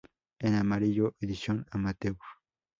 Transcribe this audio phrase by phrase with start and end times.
[0.39, 2.15] En amarillo: edición amateur.